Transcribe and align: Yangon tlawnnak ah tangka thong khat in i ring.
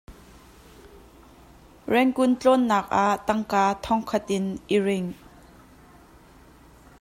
Yangon 1.93 2.31
tlawnnak 2.39 2.85
ah 3.05 3.15
tangka 3.27 3.61
thong 3.83 4.01
khat 4.09 4.27
in 4.37 4.45
i 4.75 4.77
ring. 4.87 5.07